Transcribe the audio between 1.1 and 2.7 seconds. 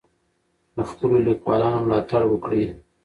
لیکوالانو ملاتړ وکړئ.